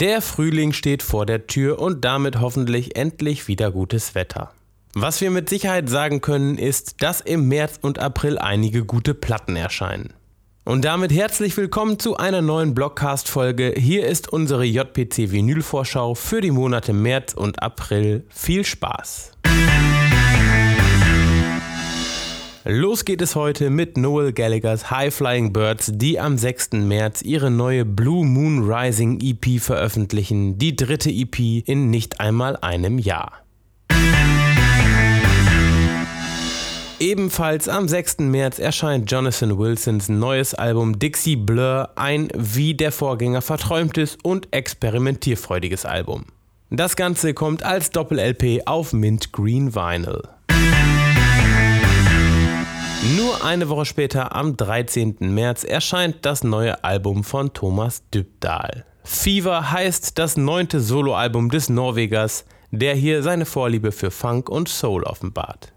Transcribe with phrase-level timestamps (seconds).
[0.00, 4.50] Der Frühling steht vor der Tür und damit hoffentlich endlich wieder gutes Wetter.
[4.94, 9.56] Was wir mit Sicherheit sagen können, ist, dass im März und April einige gute Platten
[9.56, 10.14] erscheinen.
[10.64, 13.74] Und damit herzlich willkommen zu einer neuen Blogcast-Folge.
[13.76, 18.24] Hier ist unsere JPC Vinyl-Vorschau für die Monate März und April.
[18.30, 19.32] Viel Spaß!
[22.64, 26.72] Los geht es heute mit Noel Gallaghers High Flying Birds, die am 6.
[26.72, 32.98] März ihre neue Blue Moon Rising EP veröffentlichen, die dritte EP in nicht einmal einem
[32.98, 33.32] Jahr.
[36.98, 38.18] Ebenfalls am 6.
[38.18, 45.86] März erscheint Jonathan Wilsons neues Album Dixie Blur, ein wie der Vorgänger verträumtes und experimentierfreudiges
[45.86, 46.26] Album.
[46.68, 50.20] Das Ganze kommt als Doppel-LP auf Mint Green Vinyl.
[53.02, 55.16] Nur eine Woche später, am 13.
[55.20, 58.84] März, erscheint das neue Album von Thomas Dybdahl.
[59.04, 65.04] Fever heißt das neunte Soloalbum des Norwegers, der hier seine Vorliebe für Funk und Soul
[65.04, 65.72] offenbart.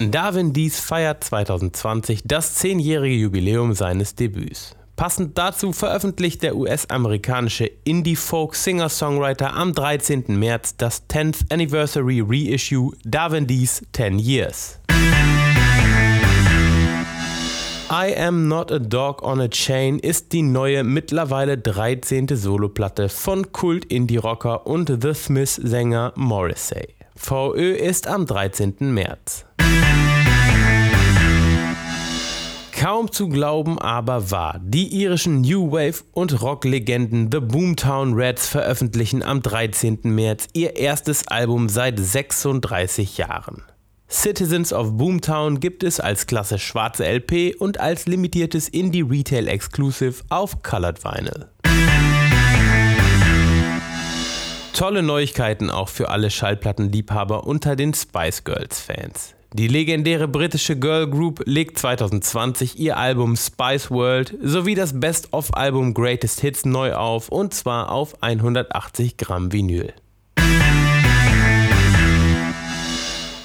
[0.00, 4.74] Darwin Dies feiert 2020 das zehnjährige Jubiläum seines Debüts.
[5.02, 10.26] Passend dazu veröffentlicht der US-amerikanische Indie-Folk-Singer-Songwriter am 13.
[10.28, 14.78] März das 10th Anniversary Reissue Darwin Dies 10 Years.
[17.90, 22.28] I Am Not a Dog on a Chain ist die neue, mittlerweile 13.
[22.36, 26.94] Soloplatte von Kult-Indie-Rocker und The Smiths-Sänger Morrissey.
[27.16, 28.76] VÖ ist am 13.
[28.78, 29.46] März.
[32.92, 34.60] Kaum zu glauben, aber wahr.
[34.62, 40.00] Die irischen New Wave und Rock-Legenden The Boomtown Rats veröffentlichen am 13.
[40.04, 43.62] März ihr erstes Album seit 36 Jahren.
[44.10, 50.22] Citizens of Boomtown gibt es als klasse schwarze LP und als limitiertes Indie Retail Exclusive
[50.28, 51.48] auf Colored Vinyl.
[54.74, 59.34] Tolle Neuigkeiten auch für alle Schallplattenliebhaber unter den Spice Girls Fans.
[59.54, 66.40] Die legendäre britische Girl Group legt 2020 ihr Album Spice World sowie das Best-of-Album Greatest
[66.40, 69.92] Hits neu auf und zwar auf 180 Gramm Vinyl.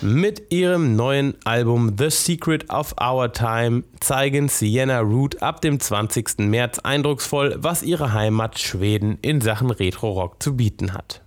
[0.01, 6.37] Mit ihrem neuen Album The Secret of Our Time zeigen Sienna Root ab dem 20.
[6.37, 11.26] März eindrucksvoll, was ihre Heimat Schweden in Sachen Retro-Rock zu bieten hat.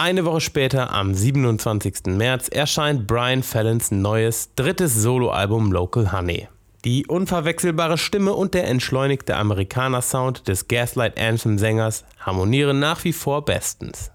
[0.00, 2.06] Eine Woche später, am 27.
[2.06, 6.46] März, erscheint Brian Fallons neues drittes Soloalbum Local Honey.
[6.84, 14.12] Die unverwechselbare Stimme und der entschleunigte Amerikaner-Sound des Gaslight Anthem-Sängers harmonieren nach wie vor bestens.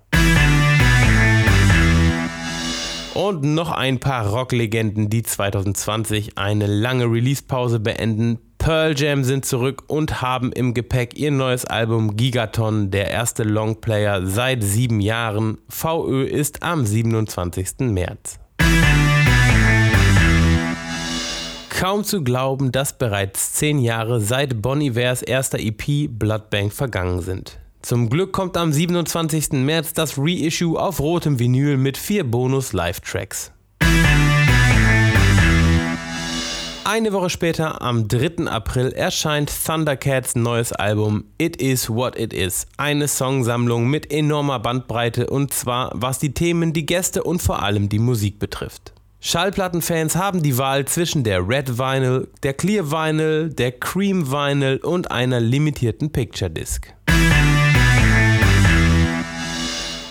[3.13, 8.39] Und noch ein paar Rocklegenden, die 2020 eine lange Release-Pause beenden.
[8.63, 14.25] Pearl Jam sind zurück und haben im Gepäck ihr neues Album Gigaton, der erste Longplayer
[14.25, 15.57] seit sieben Jahren.
[15.67, 17.79] VÖ ist am 27.
[17.79, 18.39] März.
[21.69, 27.59] Kaum zu glauben, dass bereits zehn Jahre seit Bon Ivers erster EP Bloodbank vergangen sind.
[27.81, 29.51] Zum Glück kommt am 27.
[29.65, 33.52] März das Reissue auf rotem Vinyl mit vier Bonus-Live-Tracks.
[36.85, 38.45] Eine Woche später, am 3.
[38.47, 42.67] April, erscheint Thundercats neues Album It Is What It Is.
[42.75, 47.87] Eine Songsammlung mit enormer Bandbreite und zwar was die Themen, die Gäste und vor allem
[47.87, 48.91] die Musik betrifft.
[49.21, 55.09] Schallplattenfans haben die Wahl zwischen der Red Vinyl, der Clear Vinyl, der Cream Vinyl und
[55.09, 56.93] einer limitierten Picture Disc.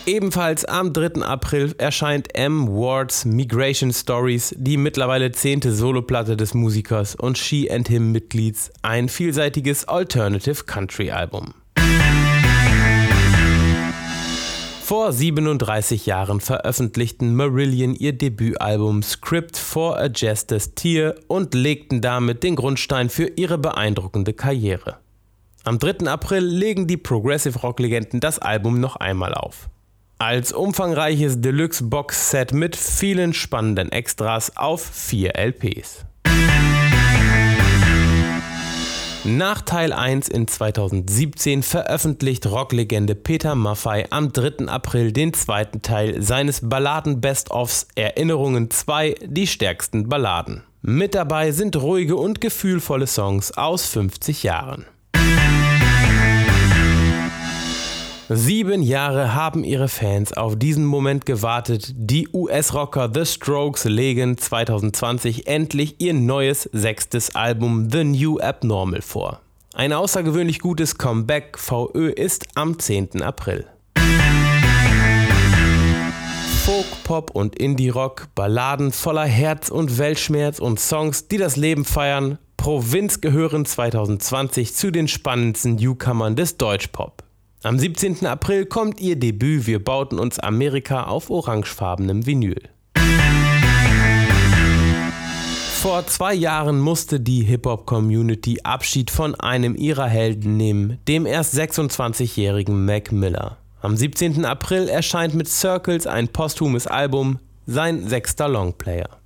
[0.04, 1.22] Ebenfalls am 3.
[1.22, 2.66] April erscheint M.
[2.66, 9.08] Wards Migration Stories, die mittlerweile zehnte Soloplatte des Musikers und She and Him Mitglieds, ein
[9.08, 11.54] vielseitiges Alternative Country Album.
[14.82, 22.42] Vor 37 Jahren veröffentlichten Marillion ihr Debütalbum Script for a Jester's Tear und legten damit
[22.42, 24.96] den Grundstein für ihre beeindruckende Karriere.
[25.62, 26.08] Am 3.
[26.08, 29.68] April legen die Progressive Rock Legenden das Album noch einmal auf
[30.22, 36.04] als umfangreiches Deluxe-Box-Set mit vielen spannenden Extras auf vier LPs.
[39.24, 44.68] Nach Teil 1 in 2017 veröffentlicht Rocklegende Peter Maffay am 3.
[44.68, 50.62] April den zweiten Teil seines Balladen-Best-ofs Erinnerungen 2, die stärksten Balladen.
[50.82, 54.86] Mit dabei sind ruhige und gefühlvolle Songs aus 50 Jahren.
[58.34, 61.92] Sieben Jahre haben ihre Fans auf diesen Moment gewartet.
[61.94, 69.42] Die US-Rocker The Strokes legen 2020 endlich ihr neues sechstes Album The New Abnormal vor.
[69.74, 73.20] Ein außergewöhnlich gutes Comeback VÖ ist am 10.
[73.20, 73.66] April.
[76.64, 82.38] Folk, Pop und Indie-Rock, Balladen voller Herz und Weltschmerz und Songs, die das Leben feiern.
[82.56, 87.24] Provinz gehören 2020 zu den spannendsten Newcomern des Deutschpop.
[87.64, 88.26] Am 17.
[88.26, 92.60] April kommt ihr Debüt Wir bauten uns Amerika auf orangefarbenem Vinyl.
[95.80, 102.84] Vor zwei Jahren musste die Hip-Hop-Community Abschied von einem ihrer Helden nehmen, dem erst 26-jährigen
[102.84, 103.58] Mac Miller.
[103.80, 104.44] Am 17.
[104.44, 109.21] April erscheint mit Circles ein posthumes Album, sein sechster Longplayer.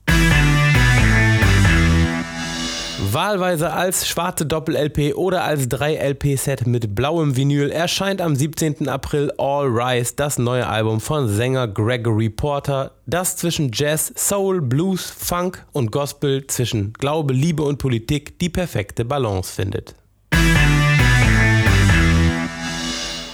[3.16, 8.90] Wahlweise als schwarze Doppel-LP oder als 3-LP-Set mit blauem Vinyl erscheint am 17.
[8.90, 15.08] April All Rise, das neue Album von Sänger Gregory Porter, das zwischen Jazz, Soul, Blues,
[15.08, 19.94] Funk und Gospel, zwischen Glaube, Liebe und Politik die perfekte Balance findet.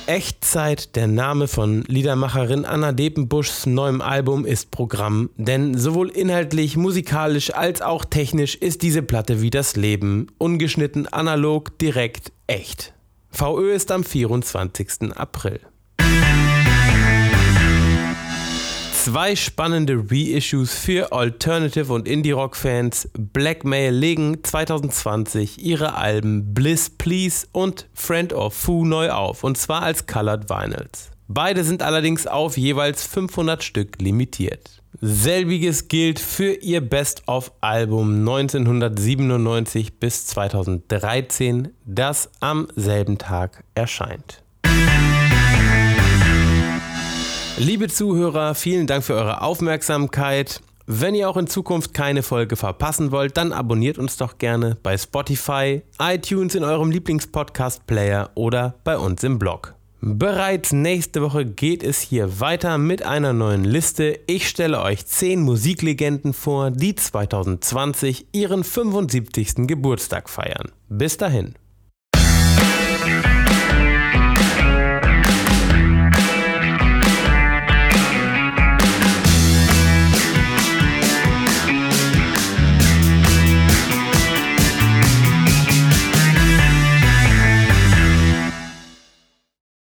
[0.06, 7.54] Echtzeit, der Name von Liedermacherin Anna Depenbuschs neuem Album, ist Programm, denn sowohl inhaltlich, musikalisch
[7.54, 12.94] als auch technisch ist diese Platte wie das Leben, ungeschnitten, analog, direkt, echt.
[13.31, 15.16] VÖ ist am 24.
[15.16, 15.60] April.
[19.12, 23.10] Zwei spannende Reissues für Alternative und Indie-Rock-Fans.
[23.12, 29.82] Blackmail legen 2020 ihre Alben Bliss Please und Friend of Foo neu auf, und zwar
[29.82, 31.10] als Colored Vinyls.
[31.28, 34.82] Beide sind allerdings auf jeweils 500 Stück limitiert.
[35.02, 44.41] Selbiges gilt für ihr Best-of-Album 1997 bis 2013, das am selben Tag erscheint.
[47.64, 50.60] Liebe Zuhörer, vielen Dank für eure Aufmerksamkeit.
[50.86, 54.98] Wenn ihr auch in Zukunft keine Folge verpassen wollt, dann abonniert uns doch gerne bei
[54.98, 59.76] Spotify, iTunes in eurem Lieblingspodcast-Player oder bei uns im Blog.
[60.00, 64.18] Bereits nächste Woche geht es hier weiter mit einer neuen Liste.
[64.26, 69.68] Ich stelle euch 10 Musiklegenden vor, die 2020 ihren 75.
[69.68, 70.72] Geburtstag feiern.
[70.88, 71.54] Bis dahin.